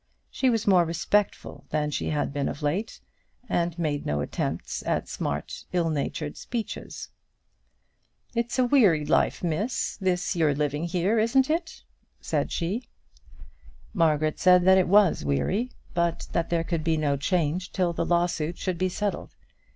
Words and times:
She 0.31 0.49
was 0.49 0.65
more 0.65 0.83
respectful 0.83 1.65
than 1.69 1.91
she 1.91 2.07
had 2.09 2.33
been 2.33 2.49
of 2.49 2.63
late, 2.63 2.99
and 3.47 3.77
made 3.77 4.03
no 4.03 4.19
attempts 4.21 4.81
at 4.87 5.07
smart, 5.07 5.65
ill 5.73 5.91
natured 5.91 6.37
speeches. 6.37 7.09
"It's 8.33 8.57
a 8.57 8.65
weary 8.65 9.05
life, 9.05 9.43
Miss, 9.43 9.97
this 9.97 10.35
you're 10.35 10.55
living 10.55 10.85
here, 10.85 11.19
isn't 11.19 11.51
it?" 11.51 11.83
said 12.19 12.51
she. 12.51 12.87
Margaret 13.93 14.39
said 14.39 14.65
that 14.65 14.79
it 14.79 14.87
was 14.87 15.23
weary, 15.23 15.69
but 15.93 16.27
that 16.31 16.49
there 16.49 16.63
could 16.63 16.83
be 16.83 16.97
no 16.97 17.15
change 17.15 17.71
till 17.71 17.93
the 17.93 18.03
lawsuit 18.03 18.57
should 18.57 18.79
be 18.79 18.89
settled. 18.89 19.35